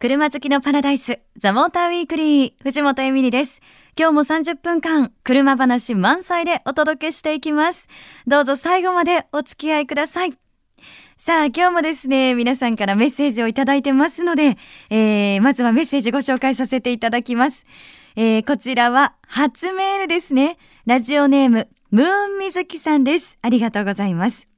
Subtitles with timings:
[0.00, 3.60] 車好きのパラダイス、ザ・モーターウィークリー、藤本エミリです。
[3.98, 7.86] 今日も30分間、車話満載でお届けしていきます。
[8.26, 10.32] どうぞ最後までお付き合いください。
[11.18, 14.56] さあ、今日もですね、皆さんからメッセージをいただいてますので、
[14.88, 17.66] えー、まずはメッセージご紹介させていただきます。
[18.16, 20.56] えー、こちらは初メールですね。
[20.86, 23.36] ラジオネーム、ムーンみずきさんです。
[23.42, 24.48] ありがとうございます。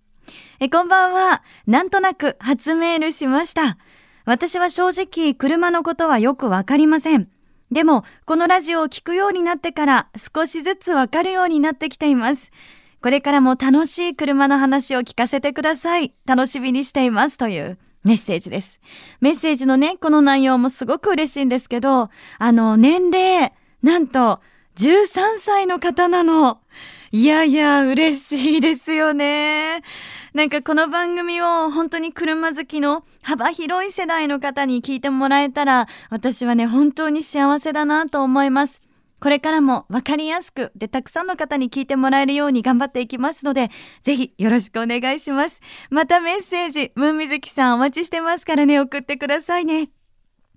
[0.60, 1.42] えこんばんは。
[1.66, 3.76] なんとなく初メールしました。
[4.24, 7.28] 私は正直車のことはよくわかりません。
[7.70, 12.52] でも、このラジオを聞くようになってから少しずつわかるようになってきています。
[13.00, 16.12] これからも楽しい車の話を聞かせてください。
[16.26, 18.78] 楽しみにしていますというメッセージです。
[19.20, 23.52] メッセージのね、この内容もすごく嬉しいんですけど、あの、年齢、
[23.82, 24.40] なんと
[24.76, 26.60] 13歳の方なの。
[27.10, 29.82] いやいや、嬉しいですよね。
[30.34, 38.80] なんかこの番組を本当に車好きの幅広い世代の方に聞いてもらえたら、私はね、本当に幸せだなと思います。
[39.20, 43.70] これからも分かりやすくでたくさんの方に聞いてもらえるように頑張っていきますので、
[44.02, 45.60] ぜひよろしくお願いします。
[45.90, 49.90] またメッセージ、ムーンミズキさんお待ちしてますからね、送ってくださいね。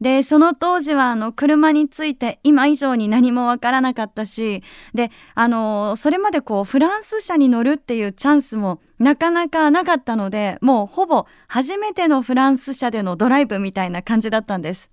[0.00, 4.62] で、その当時はあの車について今以上に何もわからなかったし、
[4.94, 14.90] で、あの、それまでこうフランス車に乗るっていうチャンスもなかなかなかったので、もうほぼ初めてのフランス車でのドライブみたいな感じだったんです。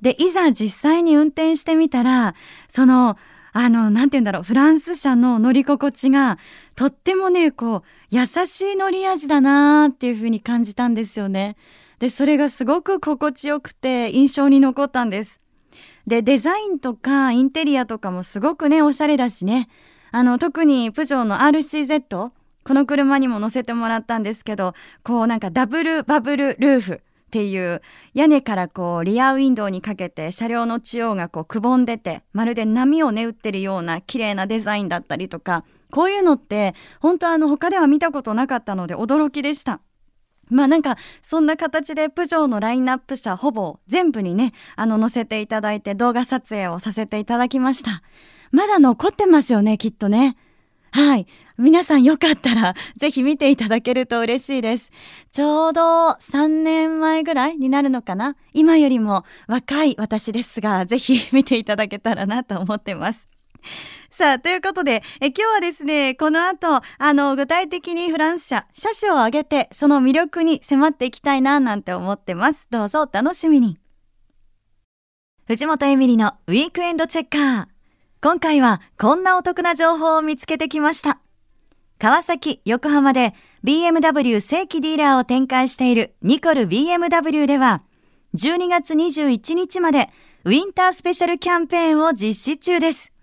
[0.00, 2.34] で、いざ実際に運転してみたら、
[2.68, 3.16] その、
[3.56, 6.38] あの、なんて言うんだろう、フランス車の乗り心地が、
[6.74, 11.56] とってもね、こう、優しい乗り味だなーっていう風に感じたんですよね。
[11.98, 15.40] で、それがすごく心地よくて印象に残ったんです。
[16.06, 19.68] で、デザインとかインテリアとかもすごくね、おしゃれだしね。
[20.10, 22.30] あの、特にプジョーの RCZ、
[22.64, 26.98] この車にも乗せてもらったんですけど、こうなんかダブルバブルルーフっ
[27.30, 27.82] ていう
[28.14, 39.80] 屋根からこうリアウィンドウにかけて車両の中央がこうくぼんでて、まるで波をね打ってるような綺麗なデザインだったりとか、こういうのって本当あの他では見たことなかったので驚きでした。
[40.50, 48.02] まあなんかそんな形でプジョーのラインナップ車ほぼ全部にねあの載せていただいて動画撮影をさせていただきました。
[48.50, 50.36] まだ残ってますよねきっとね。
[50.90, 51.26] はい。
[51.58, 54.92] 皆さんよかったら ぜひ見ていただけると嬉しいです。
[55.32, 58.36] ちょうど3年前ぐらいになるのかな。
[58.52, 63.33] 今よりも若い私ですがぜひ見ていただけたらなと思ってます。
[64.10, 72.66] さあ、ということで、え今日はですね、この後、あの、具体的にフランス車、車種を挙げて、その魅力に迫っていきたいな、なんて思ってます。
[72.70, 73.78] どうぞお楽しみに。
[75.46, 77.66] 藤本エミリのウィークエンドチェッカー。
[78.22, 81.18] 今回はこんなお得な情報を見つけてきました。
[81.98, 87.82] 川崎、横浜で BMW 正規ディーラーを展開しているニコル BMW では、
[88.34, 90.10] 12月21日まで
[90.44, 93.13] ウィンタースペシャルキャンペーンを実施中です。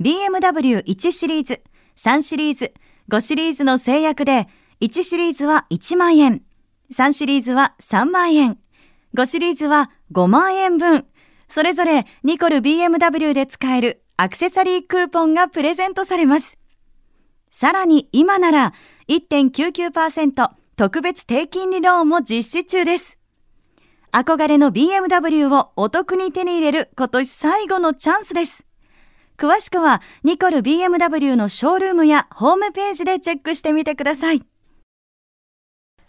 [0.00, 1.62] BMW1 シリーズ、
[1.96, 2.72] 3シリーズ、
[3.10, 4.48] 5シリーズの制約で、
[4.80, 6.42] 1シリーズは1万円、
[6.92, 8.58] 3シリーズは3万円、
[9.14, 11.06] 5シリーズは5万円分、
[11.48, 16.58] それぞれニコル BMW で使えるアクセサリークーポンがプレゼントされます。
[17.50, 18.74] さらに今なら
[19.08, 23.18] 1.99%特別低金利ローンも実施中です。
[24.12, 28.67] 憧れの BMW をお得に手に入れる今年最後のチャンスです。
[29.38, 34.42] 詳しくはニコル BMW のショールームやホームページでチェックしてみてください。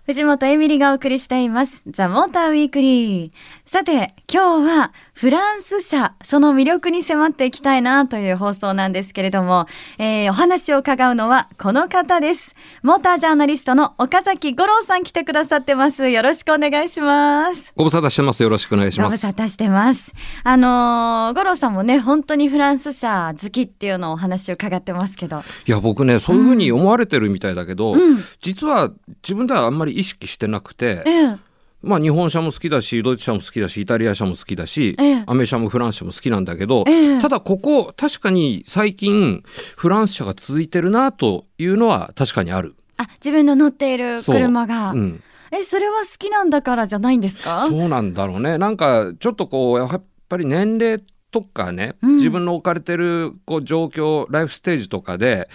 [0.08, 1.84] 藤本エミリがお送りしています。
[1.86, 3.32] ザ・モーターウィークリー。
[3.64, 9.66] さて、今日はフランス車、その魅力に迫っていきたいなという放送なんですけれども、
[9.98, 12.56] えー、お話を伺うのはこの方です。
[12.84, 16.10] モータージャーナリストの岡崎五郎さん来てくださってます。
[16.10, 17.74] よろしくお願いします。
[17.76, 18.44] ご無沙汰してます。
[18.44, 19.28] よろしくお願いしごます。
[19.28, 20.14] 無沙汰してます。
[20.46, 25.44] あのー、五郎さんもね、本当にフランス車好きっていうのをお話を伺ってますけど。
[25.68, 28.00] いや、僕ね、そういうふうに思われてるみたいだけど、うん
[28.42, 28.90] 実は
[29.22, 31.49] 自分ではあんまり意識してなくて、ええ
[31.82, 39.44] まあ日本車も好きだし、ドイツ車も好きだし、イタリア車も好きだし、ええアメ車もフランス車も好きなんだけど、ええただここ、確かに最近、
[39.78, 42.76] フランス車が続いてるなというのは確かにある。
[42.98, 44.92] あ、自分の乗っている車が。
[44.92, 45.24] うん。
[45.52, 47.66] え、それは好きなんだからじゃないんですか？
[47.68, 48.58] そうなんだろうね。
[48.58, 51.02] なんか、ちょっとこう、やっぱり年齢
[51.32, 55.48] とかね、うん自分の置かれてるこう状況、ライフステージとかで、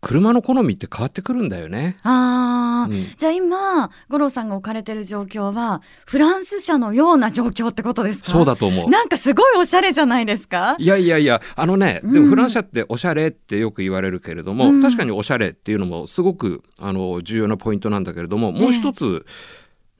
[0.00, 1.96] 車の好みって変わってくるんだよね。
[2.02, 3.06] ああ、うん。
[3.16, 8.30] じゃあ今、五郎さんが置かれてる状況は、フランス車のような状況ってことですか？
[8.30, 8.88] そうだと思う。
[8.88, 10.76] なんかすごいおしゃれじゃないですか？
[10.78, 12.12] いやいやいや、あのね、うん。
[12.12, 14.82] でもフランス車っておしゃれってよく言われるけれども、うん。
[14.82, 19.26] 確かにおしゃれっていうのもすごくあの重要なポイントなんだけれども、もう一つ、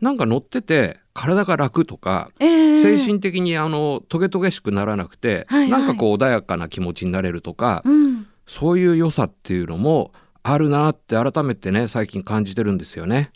[0.01, 2.79] なんか乗ってて体が楽とか、ええ。
[2.79, 5.71] 精神的にあのトゲトゲしくならなくて、はいはい。
[5.71, 8.10] なんかこう穏やかな気持ちになれるとか、うん。
[8.51, 10.11] そういう良さっていうのも
[10.43, 13.31] あるなって改めてね最近感じてるんですよね。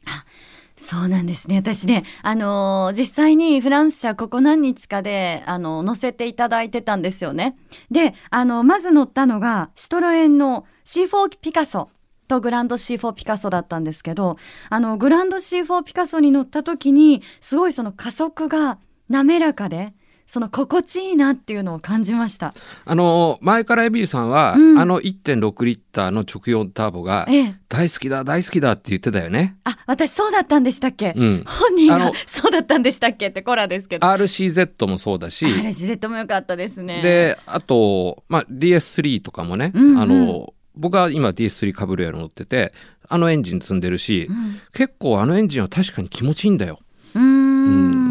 [0.77, 1.59] そうなんですね。
[1.59, 7.57] 私ね、あのー実際にフランス車ここ何日かで、あの乗せていただいてたんですよね。
[7.93, 11.91] で、あの、まず乗ったのが、シトロエンの C4 ピカソ
[12.27, 14.37] とグランド C4 ピカソだったんですけど、
[14.69, 18.79] あの、グランド C4 ピカソに乗った時に、すごいその加速が
[19.09, 19.95] 滑らかで、
[20.27, 22.55] その心地いいなっていうのを感じました。
[22.85, 27.55] あの前からエビーさんは、うんあの1.6リッターの直4ターボがええ。
[27.69, 29.57] 大好きだ大好きだって言ってたよね。
[29.65, 34.07] あ、私そうだったんでしたっけ、うん本人がそうだったんでしたっけってコラですけど。
[34.07, 37.03] RCZ もそうだし、RCZ も良かったですね。
[37.03, 42.73] であと、まあ、DS3 とかもね、うんうんあの僕は今 DS3 カブレア乗ってて
[43.09, 46.81] あのエンジン積んでるし、うん結構あのエンジンは確かに気持ちいいんだよ。
[47.15, 48.04] うーん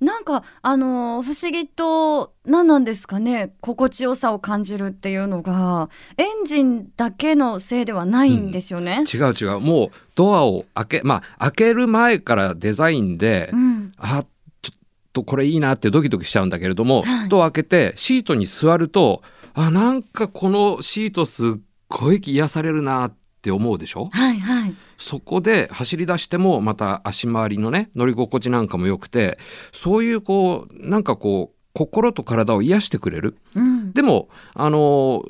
[0.00, 3.52] なんかあの不思議と何なんですかね？
[3.60, 9.04] 心地よさを感じるっていうのがエンジンだけのせいではないんですよね。
[9.12, 9.60] 違う違う。
[9.60, 13.92] もうドアを開けまあ開ける前からデザインで、うん。
[13.98, 14.24] あ
[14.62, 14.78] ちょっ
[15.12, 17.28] とこれいいなってドキドキしちゃうんだけれども、はい。
[17.28, 21.50] ドア開けてシートに座るとあなんかこのシートすっ
[21.88, 24.08] ごい癒されるなって思うでしょ？
[24.12, 24.74] はいはい。
[25.00, 29.38] そこで走り出してもまた足回りのね乗り心地なんかも良くて
[29.72, 33.36] そういうこうなんかこう心と体を癒してくれる。
[33.54, 35.24] うん、でもあの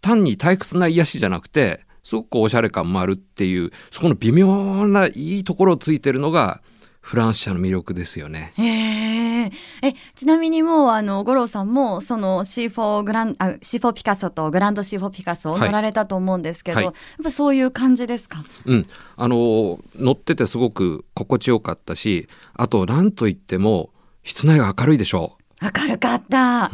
[0.00, 6.62] 単に退屈な癒しじゃなくてすごくおしゃれ感もあるっていうそこの微妙ないいところをついてるのが
[7.00, 8.52] フランス車の魅力ですよね。
[8.56, 9.50] へえ
[9.82, 15.68] えちなみにもうあの五郎さんもその C4 グランあ C4 ピカソとグランド C4 ピカソをはい。
[15.68, 16.84] 乗られたと思うんですけど、はい。
[16.84, 16.94] やっ
[17.24, 18.44] ぱそういう感じですか？
[18.66, 18.86] うん、
[19.16, 23.90] あの乗っててすごく心地よかったしあと何といっても
[24.22, 26.70] 室内が明るいでしょ明るかった、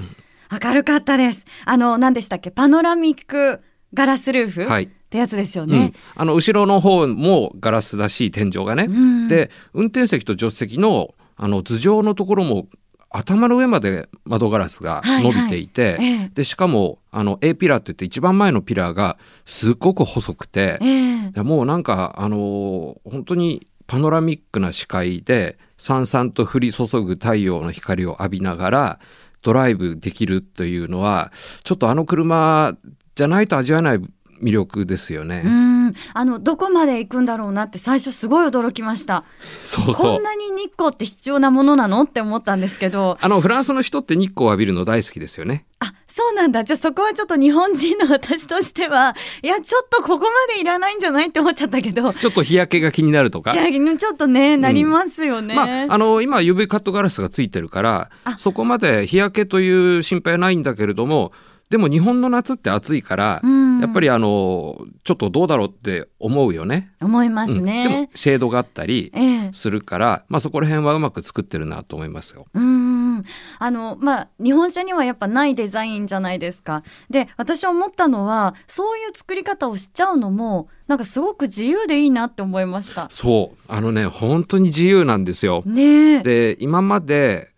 [0.62, 1.44] 明るかったです。
[1.64, 2.50] あの何でしたっけ？
[2.50, 3.61] パノラミック
[3.94, 5.73] ガラスルーフ、はいってやつですよう、うん。
[5.73, 9.29] ね、、あの後ろの方もガラスだし天井がね、うん。
[9.29, 12.67] で運転席と助手席のあの頭上のところも
[13.11, 16.31] 頭の上まで窓ガラスが伸びていて、はいはいええ。
[16.35, 29.00] でしかもあの A ピラーって言って一番前のピラーがすっごく細くて、えもうなんかあのー本当にパノラミックな視界でさんさんと降り注ぐ太陽の光を浴びながら
[29.42, 31.31] ドライブできるというのは
[31.62, 32.76] ちょっとあの車
[33.14, 34.00] じゃないと味わえない
[34.43, 35.43] 魅力ですよね。
[35.45, 35.95] うん。
[36.14, 39.25] あのどこまで行くんだろうなって最初すごい驚きました。
[39.64, 40.16] そうそう。
[40.16, 43.19] こんなに日光って必要なものなのって思ったんですけど。
[43.21, 45.64] あのフランスの人って日光を浴びるの大好きですよね。
[45.81, 46.64] あそうなんだ。
[46.64, 52.12] じゃあそこはちょっと日本人の私としてはいやちょっとここまでいらないんじゃないって思っちゃったけど。
[52.14, 53.55] ちょっと日焼けが気になるとか。
[53.55, 53.57] い。
[53.57, 58.37] やちょっとねなりますよね、まあ、あの今 UV カットガラスがついてるからあ。
[58.38, 61.33] そこまで日焼けという心配はないんだけれども
[61.70, 66.92] でも日本の夏って暑いから、うんやっぱりあのちょっとどうだろうって思うよね。
[67.00, 72.46] 思いますうんでもね、シェードがあったりええするから、まあ、そこら辺はうまく作ってるなと思いますよ。
[72.54, 73.23] うん
[73.58, 76.82] あのまあ日本車にはやっぱないデザインじゃないですか。
[77.11, 83.08] で私思ったのはそういう作り方をしちゃうのもなんかすごく自由でいいなって思いました。
[83.11, 85.62] そうあのね本当に自由なんですよ。
[85.66, 86.23] ねえ。
[86.23, 87.50] で今まで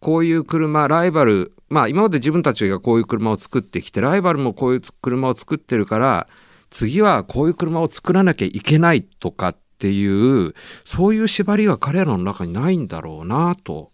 [0.00, 6.28] こういう車ライバルまあ今まで自分たちがこういう車を作ってきてライバルもこういう車を作ってるから
[6.70, 10.54] 次はこういう車を作らなきゃいけないとかっっていう
[10.84, 13.92] そういう縛りが彼らの中にないんだろうなと。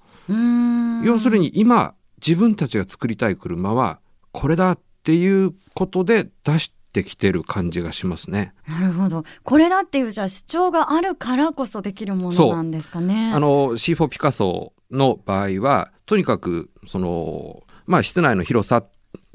[1.05, 3.99] 要するに今自分たちが作りたい車は
[4.31, 8.55] これだっていうことで出してきてる感じがしますね。
[8.69, 9.25] なるほど。
[9.43, 13.33] これだっていうじゃあ主張があるからこそできるものなんですかね。
[13.35, 18.85] あの C4 ピカソの場合はとにかくそのまあ室内の広さ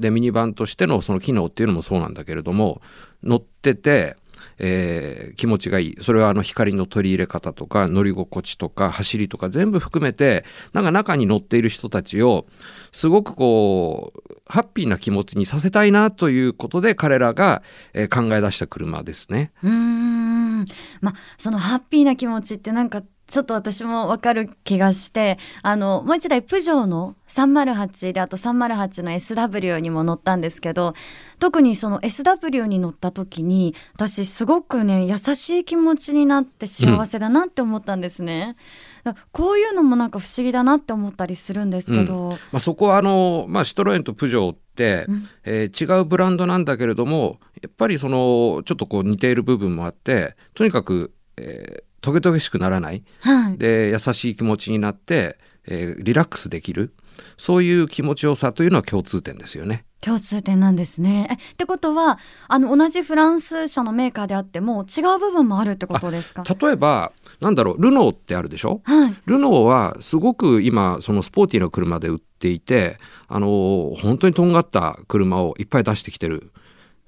[0.00, 2.80] でミニバンとしてのその機能っていうのもそうなんだけれども
[3.22, 4.16] 乗ってて
[4.58, 12.46] えー、気持ちがいいそれはあの光の取り入れ方とか乗り心地とか走りとか全部含めてなんか中に乗っている人たちを
[12.92, 17.62] すごくこうハッピーな気持ちにさせたいなということで彼らが、
[17.94, 19.52] えー、考え出した車ですね。
[19.62, 20.64] うん
[21.00, 30.94] まあそのハッピーな気持ちってなんかちょっと私もわかる気がしてあのもう一台プジョーの308であと308の SW にも乗ったんですけど
[31.38, 38.56] 特にその SW に乗った時に私すごくね優しい気持ちになって幸せだなって思ったんですね。
[39.04, 56.94] うん、こういうのもなんか不思議だなって思ったりするんですけど、うん、まあ、そこはあの、まあ、シトロエンとプジョーって、うん、えー、違うブランドなんだけれどもやっぱりそのちょっとこう似ている部分もあってとにかく、えー、トゲトゲしくならない、はい、で優しい気持ちになって、えー、リラックスできる
[57.36, 59.84] そういう気持ちよさというのは共通点ですよね。
[60.00, 61.26] 共通点なんですね。
[61.28, 66.44] えってことはあの同じフランス社のメーカーであっても違う部分もあるってことですか？
[66.44, 76.52] 例えばなんだろうルノーってあるでしょ、はい、ルノーはすごく今そのスポーティーな車で売っていてあの本当にとんがった車をいっぱい出してきてる。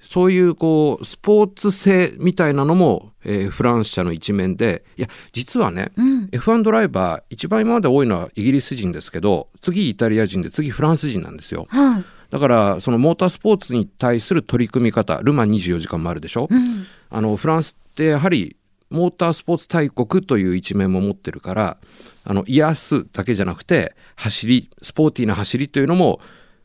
[0.03, 11.67] そういうこうスポーツ性みたいなのも、えー、フランス車の一面でいや実はね、うん、F1 ドライバー一番今まで多いのはイギリス人ですけど次イタリア人で次フランス人なんですよ。
[11.69, 12.05] はい。
[12.31, 18.57] だからそのモータースポーツに対する取り組み方ルマン24時間もあるでしょ、うん、あのフランスってやはり
[18.89, 21.77] モータースポーツ大国という一面も持ってるから
[22.25, 26.21] あの癒すだけじゃなくて走りスポーティーな走りというのも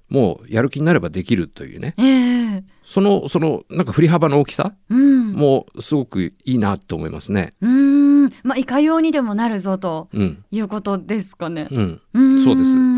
[0.10, 7.50] もうやる気になればできるというね、えー、そのそのなんか振り幅の大きさもすごくいいなと思いますね。
[7.62, 10.10] うん、まあいかようにでもなるぞと
[10.52, 11.68] いうことですかね。
[11.72, 12.96] うん、うん、そうです。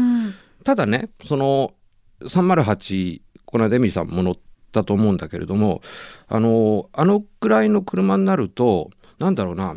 [0.63, 1.73] ただねその
[2.21, 4.35] 308この間エミさんも乗っ
[4.71, 5.81] たと思うんだけれども
[6.27, 9.75] あのあのくらいの車になるとなんだろうな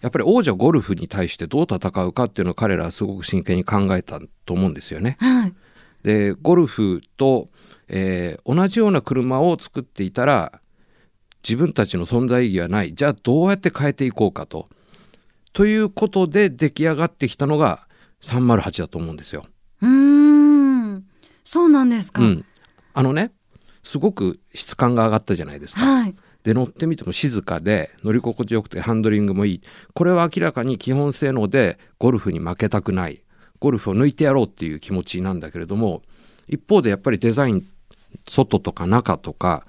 [0.00, 5.16] やっぱり王者ゴルフに対してどう戦うかっていうのを彼らはすごく真剣に考えたと思うんですよね。
[5.20, 5.54] はい
[6.06, 7.48] でゴルフと、
[7.88, 10.60] えー、同じような車を作っていたら
[11.42, 12.94] 自分たちの存在意義はない。
[12.94, 14.68] じゃあどうやって変えていこうかと。
[15.52, 17.88] ということで出来上がってきたのが
[18.22, 19.46] 308だと思うんですよ。
[19.82, 21.04] うん。
[21.44, 22.44] そうなんですか、うん、
[22.94, 23.32] あのね
[23.82, 25.80] すごく質感が上がったじゃないですか。
[25.80, 26.14] はい。
[26.44, 29.60] で乗ってみても静かで乗り心地よくてハンドリングもいい。
[29.92, 33.24] これは明らかに基本性能でゴルフに負けたくない
[33.58, 36.02] ゴルフを抜いてやろうっていう気持ちなんだけれども
[36.48, 37.66] 一方でやっぱりデザイン
[38.28, 39.66] 外とか中とか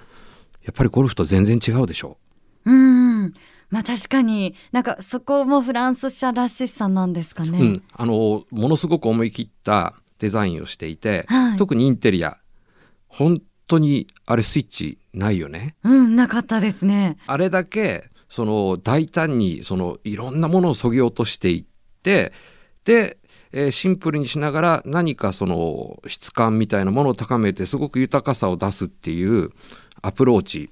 [0.64, 2.18] やっぱりゴルフと全然違うでしょ？
[2.66, 2.72] う。
[2.72, 3.34] うん
[3.70, 7.60] まあ確かになんかそこもフランス社らしさなんですかね。
[7.60, 12.38] うん、あのものすごく思い切ったデザインをしていて、はい、特にインテリア
[13.08, 15.76] 本当にあれスイッチないよね？
[15.84, 17.18] うんなかったですね。
[17.28, 21.66] あれだけその大胆にそのいろんなものをそぎ落としていっ
[22.04, 22.34] て
[22.86, 23.18] で
[23.52, 29.50] えー、シンプルにしながら何かその質感みたいなものを高めてすごく豊かさを出すっていう
[30.02, 30.70] アプローチ。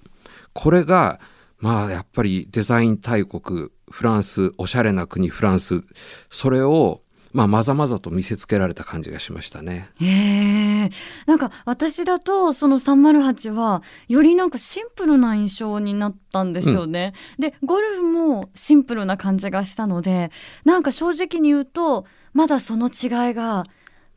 [0.53, 1.19] これが
[1.59, 5.81] まあやっぱりデザイン大国フランスおしゃれな国フランス
[6.29, 7.01] それを
[7.35, 9.89] まあ、まざまざと見せつけられた感じがしましたね。
[9.99, 10.89] へえ。
[11.25, 17.11] なんか私だとその308はよりなんかシンプルな印象になったんですよね。
[17.37, 20.31] うん、でゴルフもシンプルな感じがしたので
[20.63, 23.65] なんか正直に言うとまだその違いが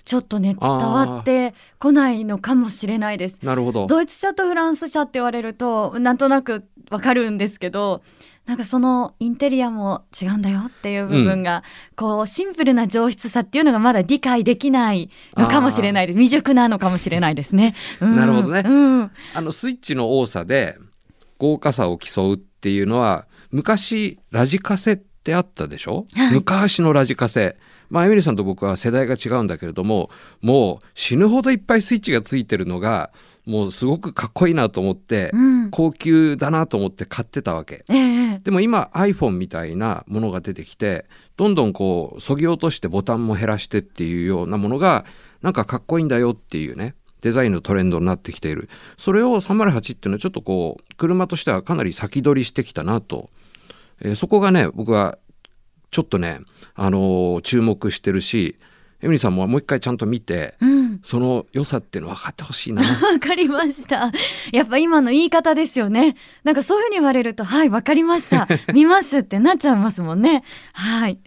[0.04, 3.44] ちょっとね伝わってこないのかもしれないです。
[3.44, 3.88] なるほど。
[3.88, 8.00] ドイツ車とフランス車って言われるとなんとなくわかるんですけど。
[8.49, 11.62] なんかそのインテリアも違うんだよっていう部分が、うん、
[11.97, 17.75] こうシンプルな上質さっていうのがまだ理解できないのかもしれない未熟なのかもしれないですね。
[18.00, 18.71] うん、なるほどね、う
[19.02, 20.78] ん、あのスイッチの多さで
[21.37, 27.59] 豪華さを競うっていうのは昔ラジカセってあったでしょ、はい、昔のラジカセ
[27.90, 30.11] まあ、エミリーさんと僕は世代が違うんだけれども
[30.42, 33.11] もう死ぬほどいっぱいスイッチがついてるのが
[33.47, 41.07] もうすごくかっこいいなと思って、うん、高級だなと思って買ってたわけ、えー、でも今 iPhone みたいなものが出てきて
[41.38, 45.07] どんどんこうそぎ落としてボタンも減らしてっていうようなものが
[45.40, 48.68] なんかかっこいいんだよっていうねデザインのトレンドになってきている。
[48.97, 53.28] それを308っていうのはちょっとこう車としてはかなり先取りしてきたなと。
[54.00, 55.18] えーそこがね僕は
[55.90, 56.40] ちょっとね、
[56.75, 58.57] あのー注目してるし
[59.00, 60.78] エミリーさんももう一回ちゃんと見てうん。
[61.04, 62.83] その良さっていうの分かってほしいな。
[62.83, 64.11] わかりました。
[64.52, 66.16] やっぱ今の言い方ですよね。
[66.45, 68.49] なんかそういうふうに言われると、はい、わかりました。
[68.75, 70.42] 見ますってなっちゃいますもんね。
[70.73, 71.21] はい。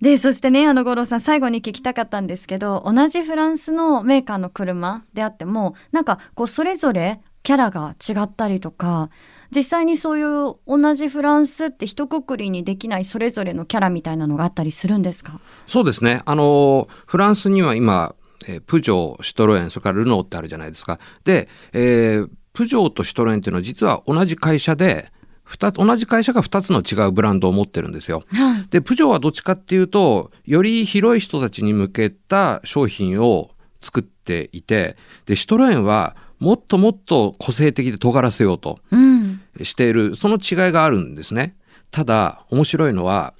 [0.00, 9.10] で、そしてね、あの五郎さん、最後に聞きたかったんですけど、同じフランスのメーカーの車であっても、なんかこう、それぞれキャラが違ったりとか、
[9.50, 15.40] 実際にそういう同じフランスって一括りにできないそれぞれのキャラみたいなのがあったりするんですか？
[15.66, 16.22] そうですね。
[16.24, 18.14] あの、フランスには今、
[18.48, 20.98] えープジョー、シュトロエン、それからルノーってあるじゃないですか。
[21.24, 25.10] で、えープジョーとシュトロエンっていうのは実は同じ会社で、
[25.42, 28.22] 二つ、同じ会社が2つの違うブランドを持ってるんですよ。
[28.32, 28.66] はい。
[28.70, 33.50] で、プジョーはどっちかっていうと、より広い人たちに向けた商品を
[33.82, 34.96] 作っていて、
[35.26, 38.78] で、シュトロエンはもっともっと個性的で尖らせようと。
[38.92, 39.23] うん。
[39.62, 41.56] しているその違いがあるんですね。
[41.90, 43.34] ただ面白いのは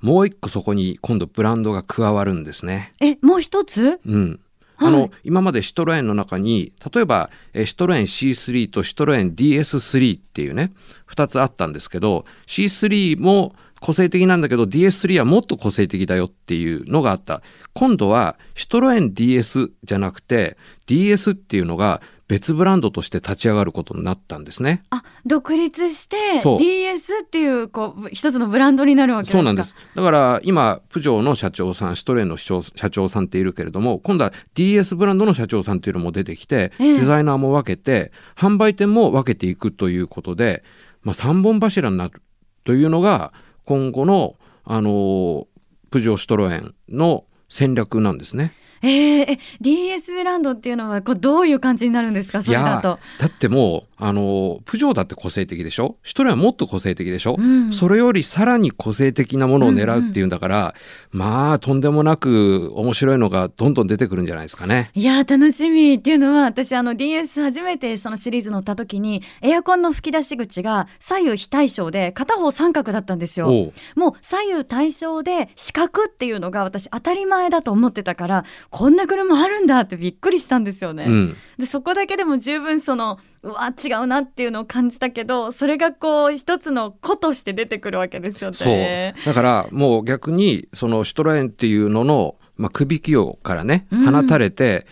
[0.00, 2.92] もう一個そこに今度ブランドが加わるんですね。
[3.00, 4.00] え、もう一つ？
[4.06, 4.40] うん。
[4.76, 4.88] はい。
[4.88, 10.72] あの今までシュトロエンの中に例えばえーシュトロエン C3 とシュトロエン DS3 っていうね
[11.10, 17.42] 2つあったんですけど C3 も個性的なんだけど DS3 はもっと個性的だよっていうのがあった。
[17.74, 26.16] 今度はシュトロエン DS じゃなくて DS っていうのが別ブランドとして立ち上がることになったんですねあ独立して
[26.58, 29.38] DS っていうこう一つのブランドになるわけですか？
[29.38, 29.74] そうなんです。
[29.96, 40.62] だから今、プジョーの社長さん、シュトレーンの社長社長さんっているけれども、今度は DS ブランドの社長さんっていうのも出てきて、ええデザイナーも分けて、販売店も分けていくということで、
[41.02, 42.22] まあ、3本柱になる
[42.64, 43.32] というのが、
[43.64, 45.46] 今後の、あの、
[45.90, 48.52] プジョー・シュトロエンの戦略なんですね。
[48.82, 52.42] えーえ DS ブランドっていうのはこうどういう感じになるんですか？
[52.42, 52.98] それだと。
[53.18, 55.96] だってもう、あの、プジョーだって個性的でしょ？
[56.02, 60.74] シュトレはもっと個性的でしょ、うんそれよりさらに個性的なものを狙うっていうんだから、
[61.12, 64.90] まあとんでもなく面白いのがどんどん出てくるんじゃないですかね。
[64.94, 73.72] いやー楽しみっていうのは私あの DS 初めてそのシリーズ乗った時にエアコンの吹き出し口が左右非対称で片方三角だったんですよ。
[73.96, 81.04] もう左右対称で四角っていうのが私当たり前だと思ってたからこんな車あるんだってびっくりしたんですよね。
[81.06, 89.14] うん、でそこだけでも十分そのうわ違うなっていうのを感じたけどそれがこう一つの個として出てくるわけですよね。
[89.26, 94.86] だからもう逆にそのシュトレーンっていうのの、まあ、首器用からねうん放たれて、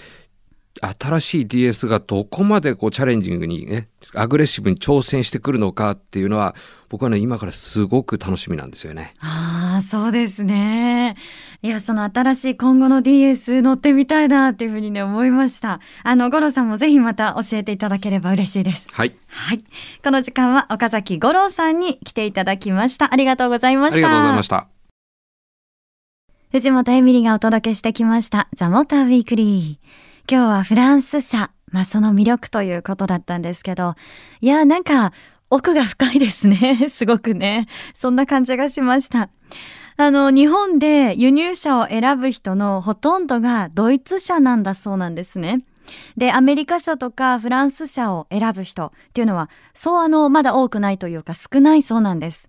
[0.81, 6.55] 新しい DS がどこまでこうチャレンジングにねアグレッシブに挑戦してくるのかっていうのは
[6.89, 9.15] 僕はね今からすごく楽しみなんですよね。
[9.21, 11.17] ああそうですね。
[11.61, 15.81] いやその新しい今後の DS 乗ってみたいなっていうふうにね思いました。
[16.05, 18.87] あの五郎さんもぜひまた教えていただければ嬉しいです。
[18.93, 19.65] はいはい。
[20.05, 23.13] この時間は岡崎五郎さんに来ていただきました。
[23.13, 23.97] ありがとうございました。
[23.97, 24.69] ありがとうございました。
[26.53, 29.89] 藤本エミリがお届けしてきましたザ・モーター・ウィークリー。
[30.31, 33.97] 今日はフランス車、まあその魅力ということだったんですけど、
[34.41, 35.13] いや、なんか
[35.51, 36.87] 奥が深いですね。
[36.89, 37.67] すごくね。
[37.97, 39.29] そんな感じがしました。
[40.01, 45.65] あの、日本で輸入車を選ぶ人のほとんどがドイツ車なんだそうなんですね。
[46.17, 52.49] で、アメリカ車とかフランス車を選ぶ人っていうのは、そうあの、まだ多くないというか少ないそうなんです。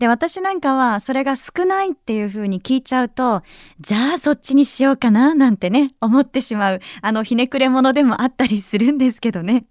[0.00, 3.42] で、私なんかはそれが少ないっていう風に聞いちゃうと、
[3.80, 9.64] じゃあそっちにしようかななんてね、思ってしまう、あの、ひねくれ者でもあったりするんですけどね。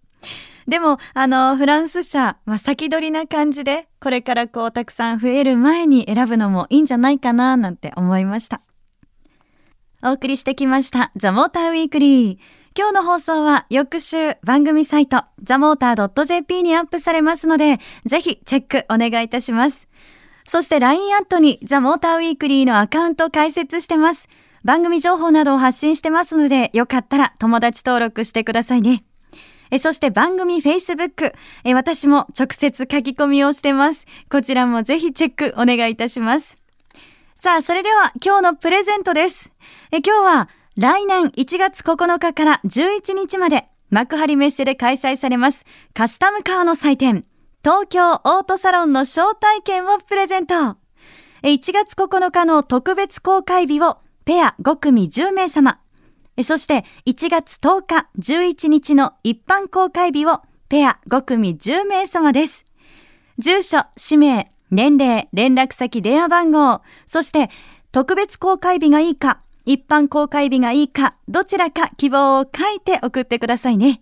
[0.67, 8.61] でも、あの、フランス車、まあ、先取りな感じで、これからこう、たくさん増える前に選ぶのもいいんじゃないかななんて思いました。
[10.03, 12.37] お送りしてきました、ザ・モーター・ウィークリー。
[12.75, 19.87] 今日の放送は翌週番組サイト、ザ・モーター .jp にアップされますので、ぜひチェックお願いいたします。
[20.47, 24.27] そして LINE アットにザ・モーターウィークリーのアカウント開設してます。
[24.63, 29.03] 番組情報などを発信してますので、よかったら友達登録してくださいね。
[29.71, 34.05] えそして番組 Facebook え、私も直接書き込みをしてます。
[34.29, 36.57] こちらもぜひチェックお願いいたします。
[37.35, 39.51] さあ、それでは今日のプレゼントです。
[39.91, 47.25] え今日は来年1月9日から11日まで幕張メッセで開催されますカスタムカーの祭典
[47.61, 50.55] 東京オートサロンの招待券をプレゼント。
[51.43, 55.80] 1月9日の特別公開日をペア5組10名様。
[56.43, 62.65] そして1月10日11日の一般公開日をペア5組10名様です。
[63.37, 67.49] 住所、氏名、年齢、連絡先、電話番号、そして
[67.91, 74.01] 特別公開日がいいか、一般公開日がいいか、どちらか希望を書いて送ってくださいね。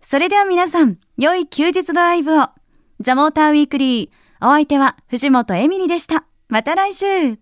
[0.00, 2.48] それでは皆さん、良い休日ドライブを。
[3.00, 4.10] ザモーターウィークリー。
[4.40, 6.24] お相手は藤本エミリでした。
[6.48, 7.36] また来週